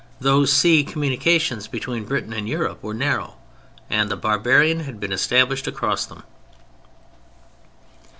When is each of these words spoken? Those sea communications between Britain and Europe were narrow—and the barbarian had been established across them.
Those 0.19 0.51
sea 0.51 0.83
communications 0.83 1.67
between 1.67 2.05
Britain 2.05 2.33
and 2.33 2.49
Europe 2.49 2.81
were 2.81 2.95
narrow—and 2.95 4.09
the 4.09 4.15
barbarian 4.17 4.79
had 4.79 4.99
been 4.99 5.11
established 5.13 5.67
across 5.67 6.07
them. 6.07 6.23